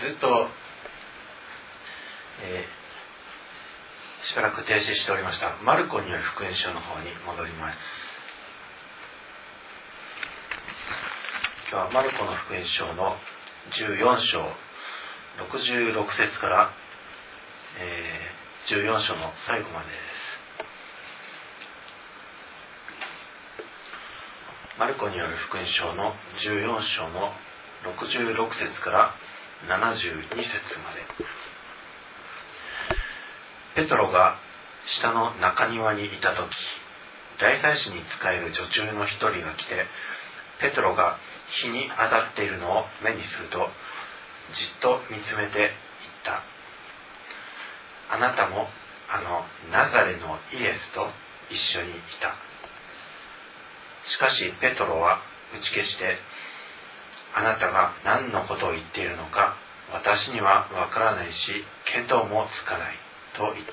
[0.00, 0.48] ずっと、
[2.42, 5.58] えー、しばらく停止しておりました。
[5.62, 7.76] マルコによる福音書の方に戻ります。
[11.70, 13.14] 今日はマルコの福音書の
[13.76, 14.40] 14章
[15.52, 16.70] 66節から、
[17.78, 20.40] えー、14章の最後までです。
[24.78, 27.34] マルコによる福音書の14章の
[27.84, 29.14] 66節から
[29.68, 31.04] 72節まで。
[33.74, 34.36] ペトロが
[34.86, 36.48] 下の中庭にいた時
[37.38, 39.86] 大祭司に仕える女中の一人が来て
[40.60, 41.18] ペトロが
[41.62, 43.68] 日に当たっているのを目にすると
[44.54, 45.68] じっと見つめていっ
[46.24, 46.42] た。
[48.12, 48.66] あなたも
[49.08, 51.06] あのナザレのイエスと
[51.50, 52.34] 一緒にいた。
[54.08, 55.20] しかしペトロは
[55.54, 56.18] 打ち消して
[57.34, 59.56] あなたが何のことを言っているのか
[59.92, 61.64] 私にはわからないし
[61.96, 62.96] 見当もつかない
[63.36, 63.72] と言った。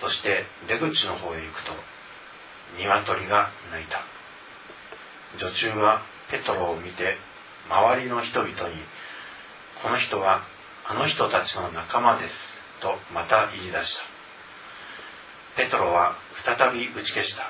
[0.00, 1.72] そして出口の方へ行くと
[2.76, 4.02] 鶏が鳴いた。
[5.38, 7.16] 女中はペトロを見て
[7.68, 8.56] 周りの人々に
[9.82, 10.42] この人は
[10.86, 12.34] あの人たちの仲間です
[12.80, 15.62] とまた言い出した。
[15.62, 17.42] ペトロは再び打ち消した。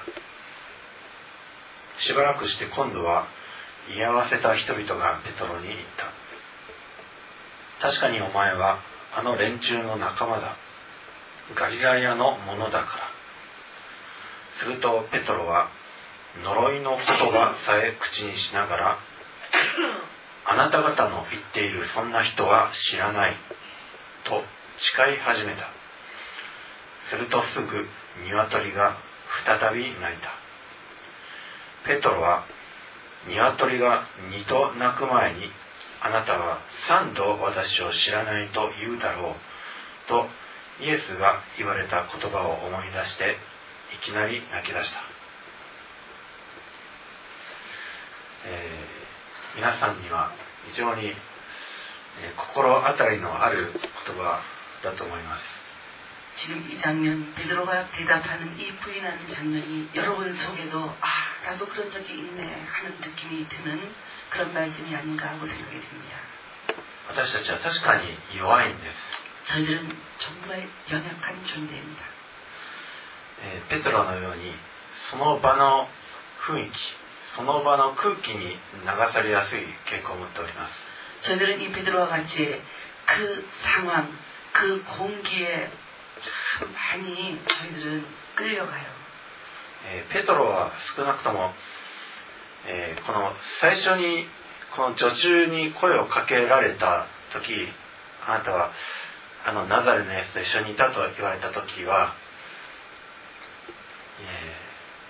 [2.00, 3.26] しばらくして今度は
[3.94, 5.78] 居合わせた人々がペトロに言っ
[7.80, 7.88] た。
[7.88, 8.78] 確かにお前は
[9.16, 10.56] あの連中の仲間だ。
[11.54, 12.84] ガリラヤのものだから。
[14.60, 15.70] するとペトロは
[16.42, 18.98] 呪いの言葉さえ口にしながら
[20.44, 23.36] あなた方の言っているそんな人は知らない
[24.24, 24.42] と
[24.78, 25.62] 誓い始めた。
[27.10, 27.86] するとすぐ
[28.24, 28.96] 鶏が
[29.46, 30.32] 再び鳴いた。
[31.86, 32.44] ペトロは
[33.28, 35.50] 鶏が二度鳴く前に
[36.00, 39.34] あなたは三度私を知らないと言うだろう
[40.08, 40.26] と
[40.80, 43.36] イエスが言われた言葉を思い出して
[43.94, 45.00] いきなり泣き出した、
[48.46, 50.30] えー、皆さんには
[50.70, 51.14] 非常に、え、
[52.36, 54.40] 心当たりのある言葉
[54.84, 55.57] だと思います。
[56.37, 61.07] 지금 이 장면 베드로가 대답하는 이 부인하는 장면이 여러분 속에도 아
[61.45, 63.93] 나도 그런 적이 있네 하는 느낌이 드는
[64.29, 66.17] 그런 말씀이 아닌가 하고 생각이 듭니다.
[67.09, 69.53] 私たちは確かに弱いんです。
[69.53, 72.03] 저희들은 정말 연약한 존재입니다.
[73.69, 74.53] ペテロのように
[75.11, 75.87] その場の
[76.47, 76.77] 雰囲気
[77.35, 78.57] その場の空気に流
[79.11, 82.61] されやすい傾向を持っております 저희들은 이 베드로와 같이
[83.05, 84.17] 그 상황,
[84.53, 85.69] 그 공기에
[89.86, 91.52] え、ペトロは少なくとも、
[92.66, 94.26] えー、この最初に
[94.76, 97.54] この女中に声をかけられた時
[98.26, 98.72] あなたは
[99.46, 102.14] あのナザレのやつと一緒にいたと言われた時は、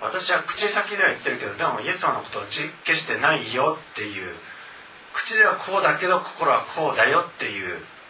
[0.00, 4.34] 私は口先では言ってるけどでもイエス様のことを打ち消してないよっていう
[5.12, 7.84] 口ではこうだけど心はこうだよっていう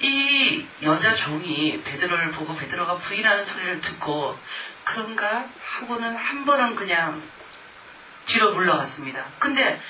[0.00, 4.38] 이 여자 종이 베드로를 보고 베드로가 부인하는 소리를 듣고
[4.84, 7.22] 그런가 하고는 한 번은 그냥
[8.26, 9.24] 뒤로 물러갔습니다.
[9.38, 9.80] 근데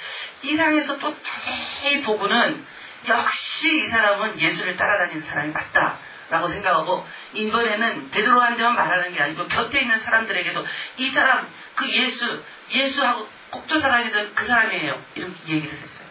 [0.42, 2.66] 이 상에서 또 자세히 보고는
[3.08, 10.00] 역시 이 사람은 예수를 따라다니는 사람이 맞다라고 생각하고 이번에는 베드로한테만 말하는 게 아니고 곁에 있는
[10.00, 10.66] 사람들에게도
[10.98, 16.04] 이 사람 그 예수 예수하고 꼭 쫓아다니던 그 사람이에요 이렇게 얘기를 했어요.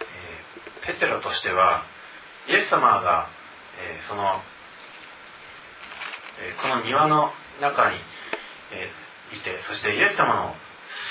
[0.00, 1.84] えーペテロとしては
[2.48, 3.28] イエス様が、
[3.78, 4.42] えーその、
[6.40, 7.96] えーこの庭の中に、
[8.72, 10.56] えーいてそしてイエス様の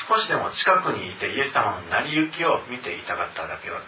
[0.10, 3.80] 少しでも近くにいてイエス様の成り行きを見ていたかっただけです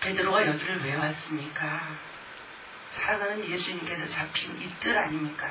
[0.00, 1.80] 베드로가 여기를 왜 왔습니까?
[2.96, 5.50] 사랑하는 예수님께서 잡힌 이 뜰 아닙니까?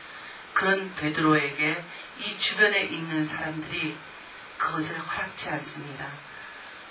[0.54, 1.84] 그런 베드로에게
[2.18, 3.96] 이 주변에 있는 사람들이
[4.58, 6.06] 그것을 허락치 않습니다.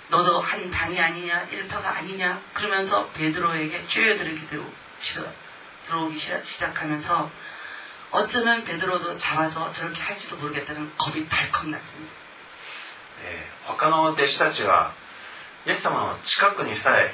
[0.08, 4.48] 너도 한 당이 아니냐 일파가 아니냐 그러면서 베드로에게 쬐어들기
[5.86, 7.30] 들어오기 시작하면서
[8.12, 12.26] 어쩌면 베드로도 잡아서 저렇게 할지도 모르겠다는 겁이 덜컥 났습니다.
[13.18, 14.94] えー他の弟子たちは
[15.66, 17.12] イエス様の近くにさえ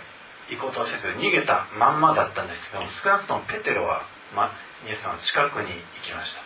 [0.51, 4.03] 行こうとせず逃げたまんまだったんですけども少なくともペテロは、
[4.35, 4.53] ま、
[4.87, 6.43] イエス様の近くに行きました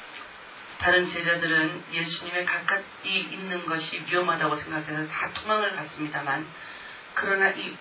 [0.84, 6.46] 다른 제자들은 예수님의 가까이 있는 것이 위험하다고 생각해서 다 도망을 갔습니다만
[7.14, 7.76] 그러나 이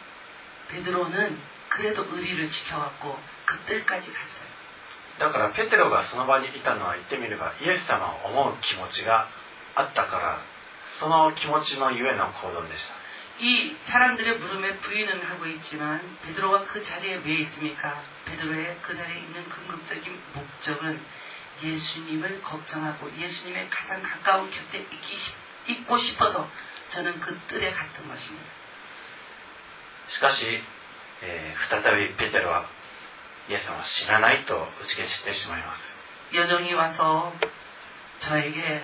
[0.69, 1.39] 베드로는
[1.69, 4.45] 그래도 의리를 지켜왔고 그 뜰까지 갔어요.
[5.19, 9.27] だからペテロがその場にいたのは言ってみればイエス様を思う気持ちが
[9.75, 10.39] あったから
[10.99, 12.98] その気持ちのゆえの行動でした
[13.39, 18.01] 이 사람들의 물음에 부인은 하고 있지만 베드로가 그 자리에 왜 있습니까?
[18.25, 21.01] 베드로의 그 자리에 있는 궁극적인 목적은
[21.61, 26.49] 예수님을 걱정하고 예수님의 가장 가까운 곁에 있기, 싶- 있고 싶어서
[26.89, 28.45] 저는 그 뜰에 갔던 것입니다.
[30.09, 30.61] しかし、
[31.23, 32.69] えー再びペテロは
[33.49, 37.33] イエス様を知らないと打ち消してしまいます 여종이 와서
[38.19, 38.83] 저에게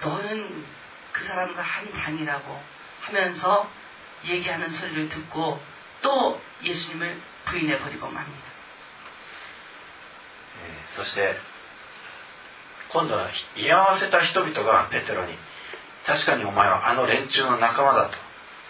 [0.00, 0.64] 너는
[1.12, 2.62] 그 사람과 한 당이라고
[3.06, 3.68] 하면서
[4.24, 5.60] 얘기하는 소리를 듣고
[6.02, 8.52] 또 예수님을 부인해 버리고 맙니다.
[10.62, 11.36] えーそして
[12.92, 15.32] 今度は居合わせた人々がペテロに
[16.06, 18.16] 確かにお前はあの連中の仲間だと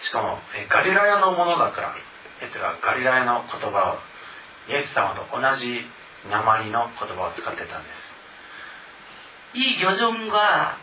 [0.03, 1.93] しかもえーガリラヤのものだから
[2.39, 5.85] ペテロはガリラヤの言葉をイエス様と同じ
[6.29, 10.77] 鉛の言葉を使ってたんです 이 여종과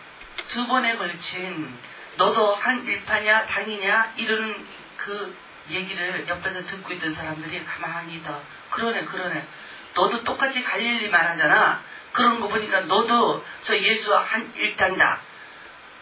[0.49, 1.77] 두 번에 걸친
[2.17, 4.67] 너도 한 일파냐 당이냐 이러는
[4.97, 5.37] 그
[5.71, 8.39] 얘기를 옆에서 듣고 있던 사람들이 가만히 있다.
[8.71, 9.47] 그러네 그러네.
[9.95, 11.83] 너도 똑같이 갈릴리 말하잖아.
[12.13, 15.21] 그런 거 보니까 너도 저 예수와 한 일당이다.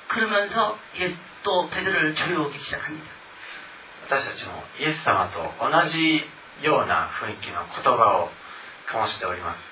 [0.08, 3.18] 그러면서 예수 또 베드로를 조여오기 시작합니다.
[4.08, 6.24] 私たちもイエス様と同じ
[6.62, 8.30] ような雰囲気の言葉を
[8.88, 9.71] 醸しております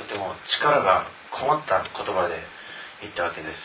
[0.00, 2.40] とても力がこもった言葉で
[3.02, 3.60] 言ったわけです。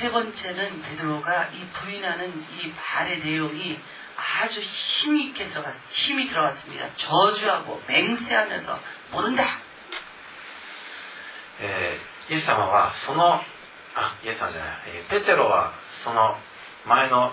[0.00, 3.78] 세 번째는 베드로가 이 부인하는 이 말의 내용이
[4.16, 6.88] 아주 힘이 있게 들어 갔, 힘이 들어갔습니 다.
[6.96, 8.80] 저주하고 맹세하면서
[9.12, 9.44] 모른 다.
[11.60, 13.40] 예, 예수様はその
[13.94, 15.72] 아, 예수様じゃない.베로와
[16.86, 17.32] 前の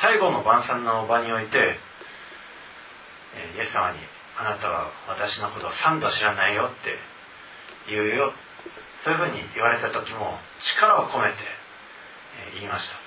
[0.00, 1.78] 最後の晩餐の場において、
[3.34, 3.98] えイ様に
[4.38, 6.98] あなたは私のことを3度知らないよって
[7.87, 8.33] 言うよ
[9.03, 11.37] そういうふうに言われた時も力を込めて、
[12.37, 12.97] えー言いました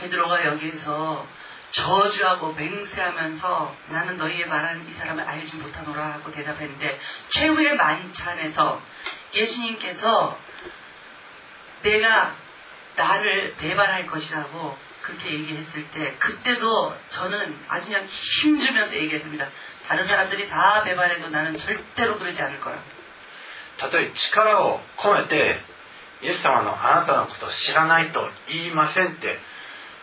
[0.00, 1.26] 베드로가 여기에서
[1.70, 8.82] 저주하고 맹세하면서 나는 너희의 말하는 이 사람을 알지 못하노라 하고 대답했는데 최후의 만찬에서
[9.34, 10.38] 예수님께서
[11.82, 12.34] 내가
[12.96, 19.48] 나를 배반할 것이라고 그렇게 얘기했을 때 그때도 저는 아주 그냥 힘주면서 얘기했습니다.
[19.88, 22.82] 다른 사람들이 다 배반해도 나는 절대로 그러지 않을 거라고.
[23.78, 25.60] たとえ力を込めて
[26.22, 29.38] イエス様のあなたのことを知らないと言いませんって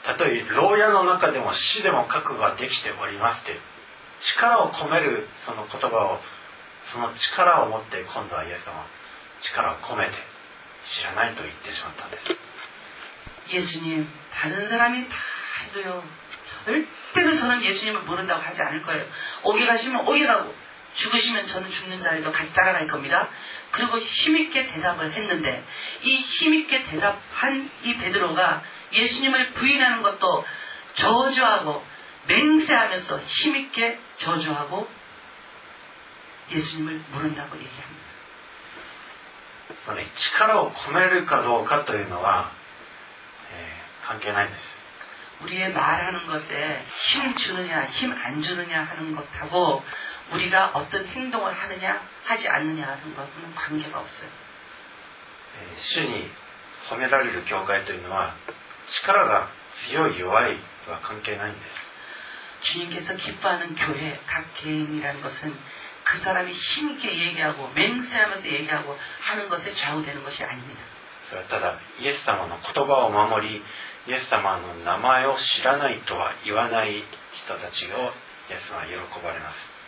[0.05, 3.59] たとえ牢屋の中でも死でも覚悟ができておりますって
[4.21, 6.19] 力を込めるその言葉を
[6.91, 8.85] その力を持って今度はイエス様
[9.41, 10.11] 力を込めて
[10.99, 12.49] 知らないと言ってしまったんです
[13.51, 15.15] 예수님, 다른 사람이 다
[15.73, 16.03] 해도요.
[16.65, 19.05] 절대로 저는 예수님을 모른다고 하지 않을 거예요.
[19.43, 20.53] 오게 가시면 오게 가고,
[20.95, 23.29] 죽으시면 저는 죽는 자리도 같이 따라갈 겁니다.
[23.71, 25.63] 그리고 힘있게 대답을 했는데,
[26.01, 28.63] 이 힘있게 대답한 이 베드로가
[28.93, 30.45] 예수님을 부인하는 것도
[30.93, 31.85] 저주하고,
[32.27, 34.89] 맹세하면서 힘있게 저주하고,
[36.51, 38.09] 예수님을 모른다고 얘기합니다.
[39.85, 42.51] つまり力を込めるかどうかというのは、
[43.53, 44.61] えー関係ないんです
[45.43, 49.83] 우리의 말하는 것에 힘 주느냐, 힘 안 주느냐 하는 것하고
[50.31, 54.29] 우리가 어떤 행동을 하느냐, 하지 않느냐 하는 것은 관계가 없어요.
[55.59, 56.29] えー主に
[56.89, 58.35] 褒められる教会というのは
[58.87, 59.49] 力が
[59.89, 60.53] 強い弱い
[60.87, 61.59] は関係ないんで
[62.61, 65.57] す 주님께서 기뻐하는 교회, 각 개인이라는 것은
[66.03, 70.81] 그 사람이 힘있게 얘기하고 맹세하면서 얘기하고 하는 것에 좌우되는 것이 아닙니다.
[71.29, 73.61] それはただイエス様の言葉を守り
[74.07, 77.03] イエス様の名前を知らないとは言わない
[77.45, 78.11] 人たちを
[78.49, 79.72] イエス様は喜ばれます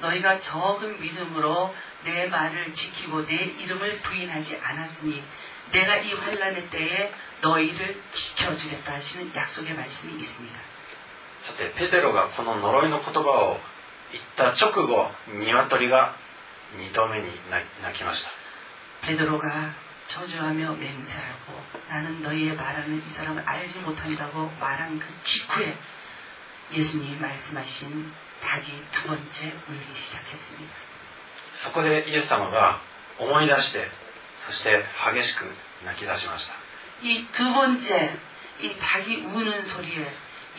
[0.00, 5.24] 너희가 적은 믿음으로 내 말을 지키고 내 이름을 부인하지 않았으니
[5.72, 10.60] 내가 이 환란의 때에 너희를 지켜주겠다 하시는 약속의 말씀이 있습니다.
[11.44, 13.60] さてペテロがこの呪いの言葉を
[14.12, 16.16] 言った直後鶏が
[16.78, 17.28] 2度目に
[17.82, 18.30] 鳴きました
[19.02, 19.74] 베드로가
[20.08, 25.76] 저주하며 맹세하고 나는 너희의 말하는 이 사람을 알지 못한다고 말한 그 직후에
[26.72, 30.74] 예수님이 말씀하신 닭이 두 번째 울기 시작했습니다.
[31.64, 32.80] そこでイエス様が
[33.18, 33.88] 思い出して
[34.46, 34.84] そして
[35.14, 35.44] 激しく
[35.84, 36.54] 泣き出しました
[37.02, 38.18] 이 두 번째
[38.60, 40.12] 이 닭이 우는 소리에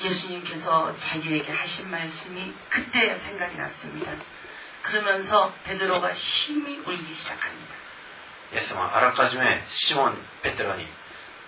[0.03, 4.11] 예수님께서 자기에게 하신 말씀이 그때 생각이 났습니다.
[4.83, 7.75] 그러면서 베드로가 힘이 울기 시작합니다.
[8.53, 10.87] イエス様はあらかじめシモン・ペテロに「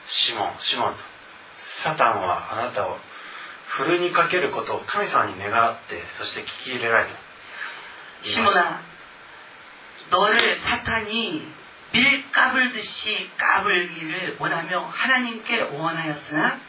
[0.08, 1.00] シモンシモン」と「
[1.84, 2.98] サタンはあなたを
[3.72, 7.12] ふるにかけることを神様に願ってそして聞き入れられた」
[8.24, 8.82] 시몬아,
[10.10, 11.54] 너를 사탄이
[11.92, 16.60] 밀 까불듯이 까불기를 원하며 하나님께 원하였으나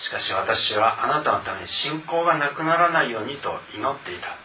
[0.00, 4.36] しかし私はあなたのために信仰がなくならないようにと祈っていた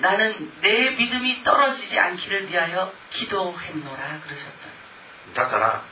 [0.00, 4.72] 나는 내 믿음이 떨어지지 않기를 위하여 기도했노라 그러셨어요.
[5.34, 5.82] だから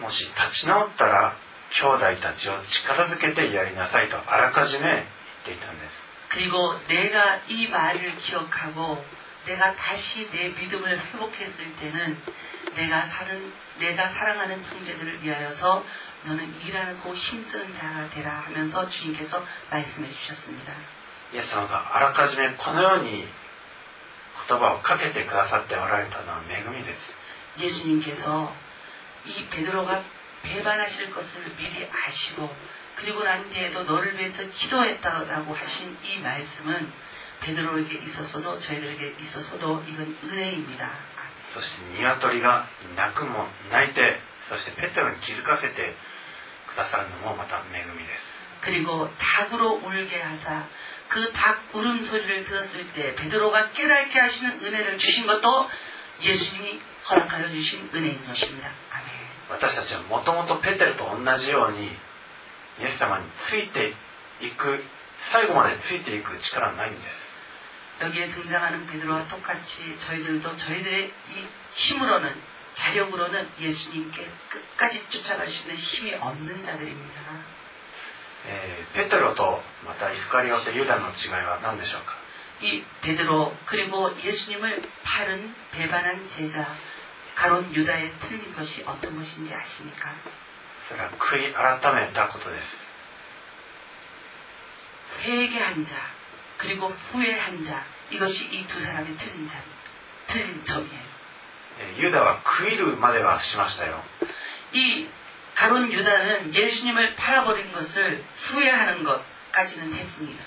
[0.00, 1.36] もし立ち直ったら
[1.70, 2.52] 兄弟たちを
[2.84, 5.04] 力づけてやりなさいとあらかじめ言っ
[5.44, 9.04] ていたんです 그리고 내가 이 말을 기억하고
[9.46, 12.22] 내가 다시 내 믿음을 회복했을 때는
[12.74, 15.84] 내가 사는 내가 사랑하는 형제들을 위하여서
[16.24, 20.72] 너는 일하고 힘쓰는 자가 되라 하면서 주님께서 말씀해 주셨습니다.
[21.34, 23.26] イエス様があらかじめこのように
[24.48, 27.14] 言葉をかけてくださっておられたのは恵みです
[27.58, 28.54] 예수님께서
[29.26, 30.02] 이 베드로가
[30.46, 32.54] 배반하실 것을 미리 아시고
[32.96, 36.92] 그리고 난 뒤에도 너를 위해서 기도했다라고 하신 이 말씀은
[37.40, 40.90] 베드로에게 있어서도 저희들에게 있어서도 이건 은혜입니다.
[41.54, 44.18] そして鶏が鳴くも泣いて
[44.48, 45.94] そしてペテロに気づかせて
[46.66, 48.22] くださるのもまた恵みです
[48.62, 50.64] 그리고 닭으로 울게 하사
[51.08, 55.70] 그 닭 울음소리를 들었을 때 베드로가 깨닫게 하시는 은혜를 주신 것도
[56.22, 56.80] 예수님이
[57.10, 58.70] 허락하여 주신 은혜인 것입니다.
[59.50, 59.60] 아멘.
[59.60, 63.94] 私たちはもともとペテロと同じようにイエス様について
[64.40, 64.82] いく
[65.32, 67.04] 最後までついていく力はないんです
[68.04, 71.12] 여기에 등장하는 베드로와 똑같이 저희들도 저희들의 이
[71.74, 72.34] 힘으로는
[72.74, 77.20] 자력으로는 예수님께 끝까지 쫓아갈 수 있는 힘이 없는 자들입니다.
[78.46, 82.14] えーペテロとまたイスカリオテユダの違いは何でしょうか
[82.60, 86.66] 이 베드로 그리고 예수님을 팔은 배반한 제자
[87.36, 90.12] 가론 유다의 틀린 것이 어떤 것인지 아십니까?
[90.88, 92.66] それは悔い改めたことです
[95.24, 95.92] 회개한 자
[96.58, 99.54] 그리고 후회한 자 이것이 이 두 사람의 틀린, 자,
[100.28, 101.02] 틀린 점이에요.
[101.80, 104.02] えーユダは悔いるまではしましたよ
[104.72, 105.08] 이
[105.54, 110.44] 가론 유다는 예수님을 팔아버린 것을 후회하는 것까지는 했습니다.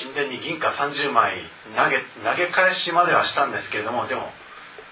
[0.00, 1.44] 神殿に銀貨30枚
[1.76, 4.32] 投げ投げ返しまではしたんですけれどもでも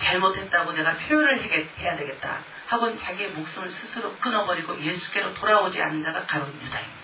[0.00, 2.38] 잘못했다고 내가 표현을 해게- 해야 되겠다.
[2.66, 7.02] 하고 자기의 목숨을 스스로 끊어버리고 예수께로 돌아오지 않은 자가 가론 유다입니다.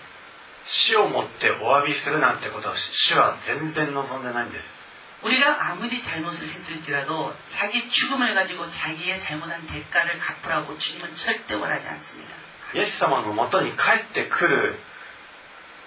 [0.65, 4.65] 死をもってお詫びするなんてことを主は全然望んでないんです
[5.23, 12.35] 우리가 아무리 잘못을 했을지라도 자기 죽음을 가지고 자기의 잘못한 대가를 갚으라고 주님은 절대 원하지 않습니다.
[12.75, 14.79] イエス様のもとに帰ってくる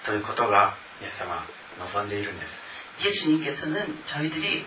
[0.05, 1.45] ということがイエス様は
[1.79, 2.63] 望んでいるんです
[3.07, 4.67] 예수님께서는 저희들이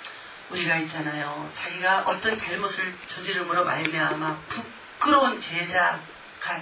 [0.50, 1.50] 우리가 있잖아요.
[1.56, 6.00] 자기가 어떤 잘못을 저지름으로 말미암아 부끄러운 제자가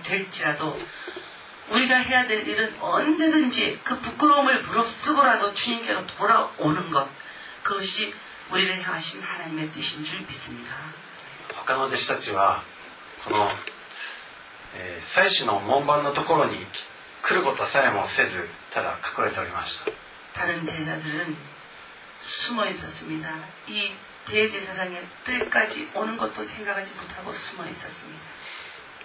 [0.03, 0.81] 될지라도
[1.71, 7.09] 우리가 해야 될 일은 언제든지 그 부끄러움을 무릅쓰고라도 주님께로 돌아오는 것
[7.63, 8.15] 그것이
[8.51, 10.75] 우리를 향하신 하나님의 뜻인 줄 믿습니다.
[11.67, 12.63] 他の弟子たちは
[13.25, 13.49] この、
[14.77, 16.67] えー祭司の門番のところに
[17.23, 19.91] 来ることさえもせずただ隠れておりました
[20.35, 21.37] 다른 제자들은
[22.21, 23.31] 숨어 있었습니다.
[23.69, 23.95] 이
[24.27, 28.25] 대제사장의 뜰까지 오는 것도 생각하지 못하고 숨어 있었습니다.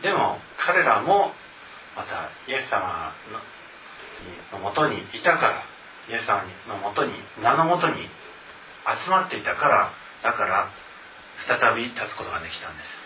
[0.01, 1.33] でも彼らも
[1.95, 5.63] またイエス様ののもとにいたから
[6.07, 8.07] イエス様のもとに名のもとに
[9.03, 9.91] 集まっていたから
[10.23, 10.69] だから
[11.47, 12.99] 再び立つことができたんです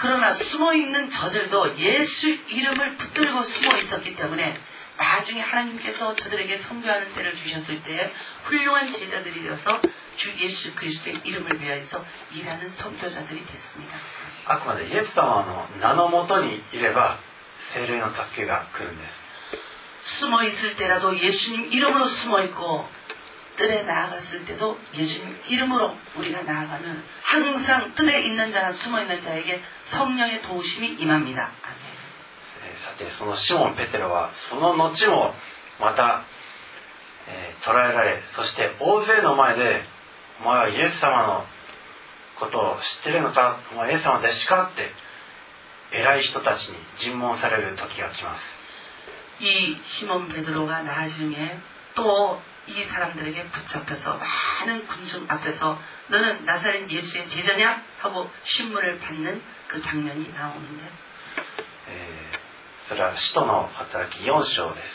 [0.00, 4.58] 그러나 숨어 있는 저들도 예수 이름을 붙들고 숨어 있었기 때문에
[4.96, 8.12] 나중에 하나님께서 저들에게 선교하는 때를 주셨을 때
[8.44, 9.80] 훌륭한 제자들이 되어서
[10.16, 13.98] 주 예수 그리스도의 이름을 위하여서 일하는 선교자들이 됐습니다.
[14.46, 17.18] あくまでイエス様の名のもとにいれば
[17.74, 22.88] 精霊の助けが来るんです 숨어 있을 때라도 예수님 이름으로 숨어 있고
[23.56, 30.42] 뜰에 나아갔을 때도 예수님 이름으로 우리가 나아가면 항상 뜰에 있는 자나 숨어 있는 자에게 성령의
[30.42, 31.52] 도우심이 임합니다.
[31.62, 31.93] 아멘.
[32.85, 35.33] さてそのシモン・ペテロはその後も
[35.79, 36.23] また、
[37.27, 39.83] えー、捕らえられそして大勢の前で
[40.41, 41.45] 「お前はイエス様の
[42.39, 43.59] ことを知ってるのか？
[43.71, 44.91] お前イエス様弟子か?」って
[45.91, 48.55] 偉い人たちに尋問される時が来ます。
[49.39, 51.59] 이 시몬 베드로가 나중에
[51.93, 55.75] 또 이 사람들에게 붙잡혀서 많은 군중 앞에서
[56.09, 57.83] 너는 나사렛 예수의 제자 냐?
[58.01, 60.87] 하고 신문을 받는 그 장면이 나오는 데.
[61.91, 62.24] 에...
[62.87, 64.87] それは使徒の働き4章です。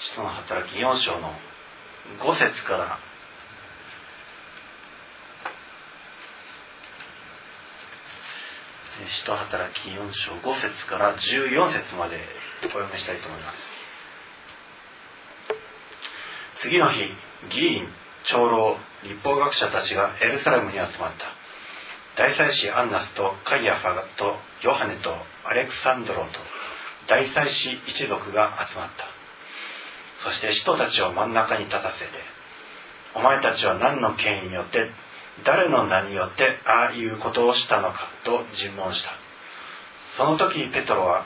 [0.00, 1.34] 使徒の働き4章の
[2.18, 2.98] 5節から。
[9.18, 12.18] 使徒働き4章5節から14節まで
[12.64, 13.58] お読みしたいと思います。
[16.58, 17.04] 次の日
[17.50, 17.88] 議員
[18.24, 21.39] 長老立法学者たちがエルサレムに集まった。
[22.20, 25.10] 大祭司アンナスとカイアファとヨハネと
[25.42, 26.28] アレクサンドロと
[27.08, 30.28] 大祭司一族が集まった。
[30.28, 32.04] そして使徒たちを真ん中に立たせて
[33.14, 34.90] お前たちは何の権威によって
[35.46, 39.12] 誰の名によってああいうことをしたのかと尋問した。
[40.18, 41.24] その時ペトロは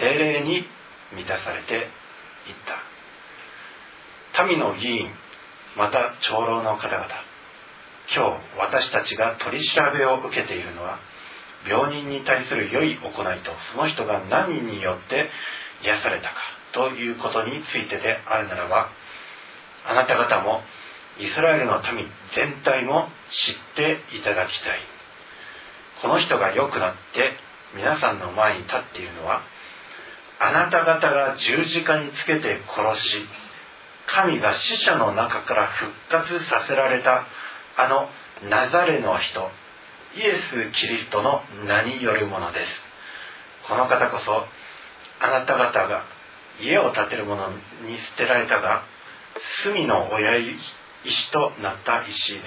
[0.00, 0.66] 精霊に
[1.16, 1.82] 満たされていっ
[4.36, 4.44] た。
[4.44, 5.08] 民の議員
[5.78, 7.23] また長老の方々
[8.14, 10.98] 今日私たちが取り調べを受けているのは
[11.66, 15.30] 病人に対する良い行いとその人が何によって
[15.82, 16.34] 癒されたか
[16.72, 18.90] ということについてであるならば
[19.86, 20.62] あなた方も
[21.18, 24.94] イスラエルの民全体も知っていただきたい。
[26.02, 27.32] この人が良くなって
[27.74, 29.42] 皆さんの前に立っているのは
[30.40, 33.24] あなた方が十字架につけて殺し
[34.06, 37.24] 神が死者の中から復活させられた
[37.76, 38.08] あの
[38.48, 39.50] ナザレの人。
[40.16, 42.70] イエス・キリストの名によるものです。
[43.68, 44.46] この方こそ
[45.20, 46.04] あなた方が
[46.60, 47.56] 家を建てる者に
[47.98, 48.84] 捨てられたが
[49.64, 50.38] 隅の親
[51.04, 52.44] 石となった石です。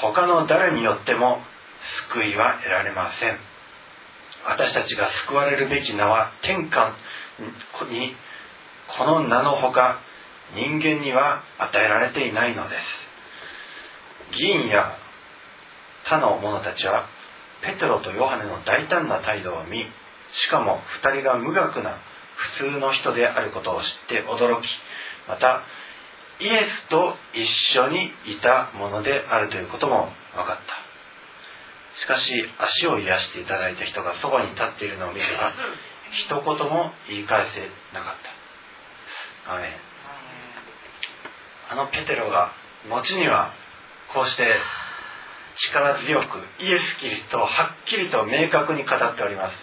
[0.00, 1.38] 他の誰によっても
[2.10, 3.38] 救いは得られません。
[4.46, 6.96] 私たちが救われるべき名は天下
[7.90, 8.16] に
[8.98, 10.00] この名のほか
[10.54, 12.99] 人間には与えられていないのです。
[14.36, 14.96] 議員や
[16.04, 17.06] 他の者たちは
[17.62, 19.84] ペテロとヨハネの大胆な態度を見
[20.32, 21.98] しかも2人が無学な
[22.36, 24.68] 普通の人であることを知って驚き
[25.28, 25.62] また
[26.40, 27.46] イエスと一
[27.78, 30.90] 緒にいたものであるということも分かった。
[32.00, 35.52] しかし足を癒していただいた人がそばに立っているのを見れば
[36.12, 37.60] 一言も言い返せ
[37.92, 38.14] なかっ
[39.44, 39.52] た。
[39.52, 39.58] あ
[41.70, 42.52] あのペテロが
[42.88, 43.52] 後には
[44.13, 44.59] こうして
[45.57, 49.55] 力強くイエス・キリストをはっきりと明確に語っております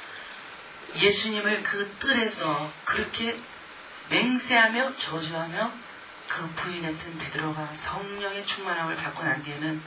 [0.96, 3.36] 예수님을 그 뜰에서 그렇게
[4.10, 5.72] 맹세하며 저주하며
[6.28, 9.82] 그 부인했던 베드로가 성령의 충만함을 받고 난 뒤에는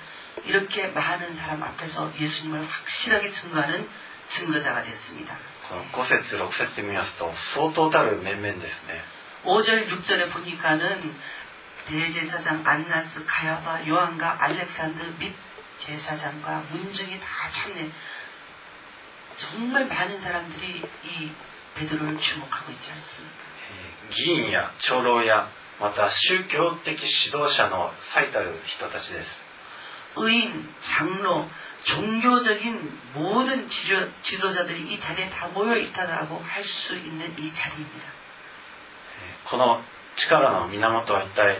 [0.45, 3.89] 이렇게 많은 사람 앞에서 예수님을 확실하게 증거하는
[4.29, 5.37] 증거자가 됐습니다.
[5.93, 9.01] 5節6節見ますと相当たる面々ですね
[9.45, 11.15] 5절 6절에 보니까는
[11.89, 15.35] 대제사장 안나스 가야바 요한과 알렉산드 및
[15.79, 17.89] 제사장과 문중이 다 참내
[19.37, 21.31] 정말 많은 사람들이 이
[21.75, 23.45] 베드로를 주목하고 있지 않습니까?
[24.11, 29.45] 議員や長老やまた宗教的指導者の最たる人たちです
[30.17, 31.49] 의인, 장로,
[31.83, 38.07] 종교적인 모든 지도, 지도자들이 이 자리에 다 모여 있다라고 할 수 있는 이 자리입니다.
[39.49, 39.81] この
[40.15, 41.59] 力の源は一体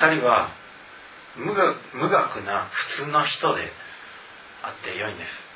[0.00, 0.50] 2人は
[1.36, 3.70] 無学無学な普通の人で
[4.62, 5.48] あって良いんです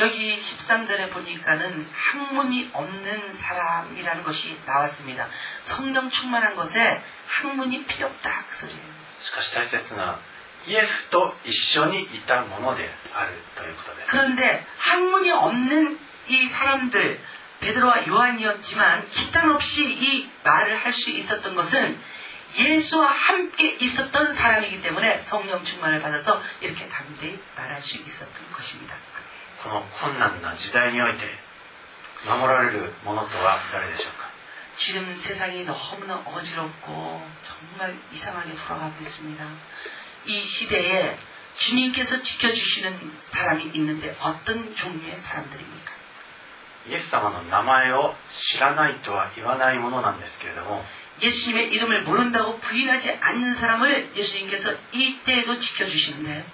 [0.00, 5.28] 여기 13절에 보니까는 학문이 없는 사람이라는 것이 나왔습니다.
[5.66, 8.94] 성령 충만한 것에 학문이 필요 없다 그 소리예요.
[9.20, 10.18] しかし大切な
[10.66, 17.20] イエスと一緒にいたものであるということです 그런데 학문이 없는 이 사람들
[17.60, 22.00] 베드로와 요한이었지만 기탄 없이 이 말을 할 수 있었던 것은
[22.56, 28.94] 예수와 함께 있었던 사람이기 때문에 성령 충만을 받아서 이렇게 담대히 말할 수 있었던 것입니다.
[29.62, 31.24] この困難な時代において
[32.26, 34.28] 守られるものとは誰でしょうか
[34.76, 39.44] 지금 세상이 너무나 어지럽고 정말 이상하게 돌아가고 있습니다.
[40.26, 41.18] 이 시대에
[41.56, 46.04] 주님께서 지켜주시는 사람이 있는데 어떤 종류의 사람들입니까?
[46.86, 48.14] イエス様の名前を
[48.52, 50.82] 知らないとは言わないものなんですけれども
[51.22, 56.44] 예수님의 이름을 모른다고 부인하지 않는 사람을 예수님께서 이때에도 지켜주시는데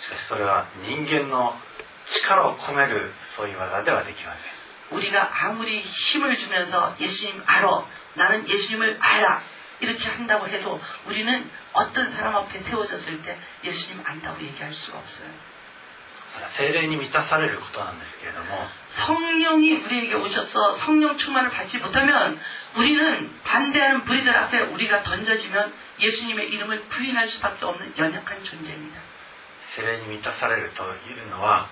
[0.00, 1.54] しかしそれは人間の
[2.06, 9.42] 力を込めるそういう技ではできません 우리가 아무리 힘을 주면서 예수님 알아 나는 예수님을 알아
[9.80, 15.28] 이렇게 한다고 해도 우리는 어떤 사람 앞에 세워졌을 때 예수님 안다고 얘기할 수가 없어요.
[16.34, 18.46] それは精霊に満たされることなんですけれども
[19.06, 22.40] 성령이 우리에게 오셔서 성령 충만을 받지 못하면
[22.76, 29.00] 우리는 반대하는 부리들 앞에 우리가 던져지면 예수님의 이름을 부인할 수밖에 없는 연약한 존재입니다.
[29.76, 31.68] 精霊に満たされるというのは、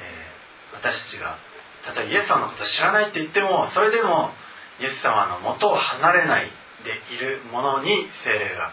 [0.00, 0.36] えー
[0.76, 1.38] 私たちが
[1.84, 4.30] たとえイエス様のことを知らないって言ってもそれでも
[4.80, 6.50] イエス様の元を離れない
[6.84, 8.72] でいるものに精霊が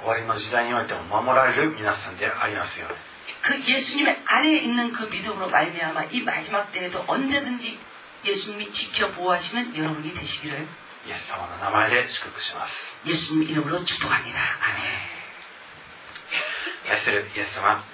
[0.00, 2.98] 終わりの時代においても守られる皆さんでありますように
[3.42, 7.78] 그 예수님의 안에 있는 그 믿음으로 말미암아 이 마지막 때에도 언제든지
[8.24, 10.68] 예수님이 지켜 보호하시는 여러분이 되시기를
[11.06, 12.72] イエス様の名前で祝福します
[13.06, 14.38] 예수님 이름으로 축복합니다.
[14.38, 15.14] 아멘.
[16.90, 17.84] 愛するイエス様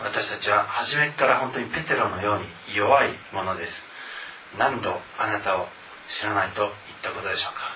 [0.00, 3.72] 私たちは初めから本当にペテロのように弱いものです
[4.58, 5.66] 何度あなたを
[6.18, 7.70] 知らないと言ったことでしょうか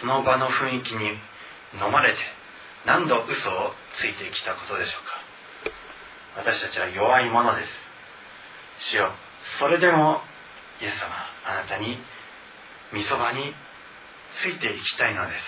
[0.00, 1.18] その場の雰囲気に
[1.74, 2.18] 飲まれて
[2.87, 6.47] 何度嘘をついてきたことでしょうか？
[6.49, 7.69] 私たちは弱いものです。
[8.95, 9.11] 主よ
[9.59, 10.21] それでも
[10.81, 11.11] イエス様
[11.45, 11.99] あなたに
[12.93, 13.53] 御そばに
[14.39, 15.43] ついていきたいのです。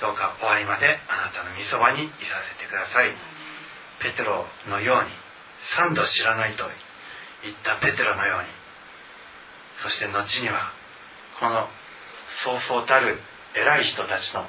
[0.00, 2.12] どうか終わりまであなたの御そばにいさ
[2.52, 3.16] せてください。
[4.02, 5.10] ペテロのように
[5.76, 6.64] 三度知らないと
[7.42, 8.48] 言ったペテロのように
[9.82, 10.72] そして後には
[11.40, 11.68] この
[12.44, 13.18] そうそうたる
[13.54, 14.44] 偉い人たちの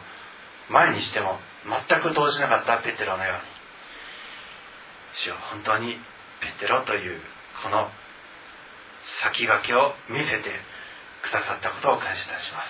[0.70, 1.40] 前にしても
[1.90, 3.42] 全く動じなかったペテロのように。
[5.14, 5.94] 主よ本当に
[6.42, 7.22] ペテロという
[7.64, 7.90] この
[9.24, 10.52] 先駆けを見せて
[11.24, 12.68] くださったことを感謝いたします。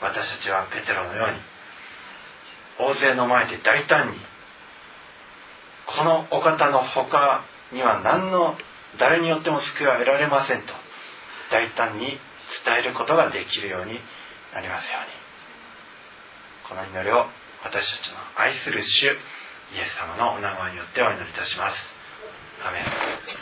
[0.00, 1.40] 私たちはペテロのように
[2.78, 4.18] 大勢の前で大胆に
[5.86, 8.56] このお方の他には何の
[8.98, 10.72] 誰によっても救いは得られませんと
[11.50, 12.18] 大胆に伝
[12.78, 14.00] えることができるように
[14.54, 15.19] なりますように。
[16.70, 17.26] この祈りを
[17.64, 19.12] 私たちの愛する主イエ
[19.90, 21.76] ス様のお名前によってお祈りいたします。
[22.64, 23.40] アメン。